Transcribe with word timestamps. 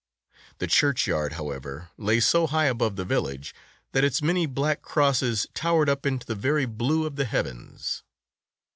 The 0.57 0.65
churchyard, 0.65 1.33
however, 1.33 1.89
lay 1.95 2.19
so 2.19 2.47
high 2.47 2.65
above 2.65 2.95
the 2.95 3.05
village, 3.05 3.53
that 3.91 4.03
its 4.03 4.19
many 4.19 4.47
black 4.47 4.81
crosses 4.81 5.45
towered 5.53 5.89
up 5.89 6.07
into 6.07 6.25
the 6.25 6.33
very 6.33 6.65
blue 6.65 7.05
of 7.05 7.17
the 7.17 7.25
heavens. 7.25 8.01